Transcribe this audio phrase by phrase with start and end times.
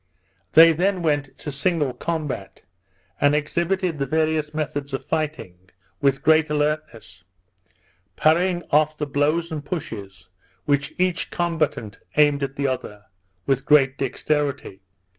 [0.53, 2.63] They then went to single combat,
[3.21, 5.69] and exhibited the various methods of fighting,
[6.01, 7.23] with great alertness;
[8.15, 10.27] parrying off the blows and pushes
[10.65, 13.03] which each combatant aimed at the other,
[13.45, 14.81] with great dexterity.